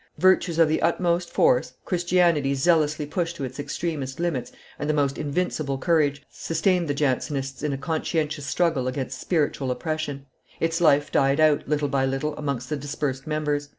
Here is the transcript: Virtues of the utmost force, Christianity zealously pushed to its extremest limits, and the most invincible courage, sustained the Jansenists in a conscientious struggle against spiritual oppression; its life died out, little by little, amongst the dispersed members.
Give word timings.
Virtues 0.17 0.57
of 0.57 0.67
the 0.67 0.81
utmost 0.81 1.29
force, 1.29 1.73
Christianity 1.85 2.55
zealously 2.55 3.05
pushed 3.05 3.35
to 3.35 3.43
its 3.43 3.59
extremest 3.59 4.19
limits, 4.19 4.51
and 4.79 4.89
the 4.89 4.95
most 4.95 5.15
invincible 5.15 5.77
courage, 5.77 6.23
sustained 6.27 6.87
the 6.87 6.95
Jansenists 6.95 7.61
in 7.61 7.71
a 7.71 7.77
conscientious 7.77 8.47
struggle 8.47 8.87
against 8.87 9.21
spiritual 9.21 9.69
oppression; 9.69 10.25
its 10.59 10.81
life 10.81 11.11
died 11.11 11.39
out, 11.39 11.69
little 11.69 11.87
by 11.87 12.03
little, 12.07 12.35
amongst 12.35 12.69
the 12.71 12.77
dispersed 12.77 13.27
members. 13.27 13.69